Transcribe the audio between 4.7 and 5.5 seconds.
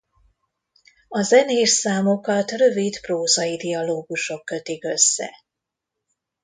össze.